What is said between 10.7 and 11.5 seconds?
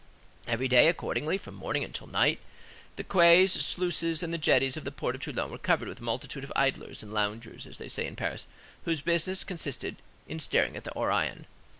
at the Orion.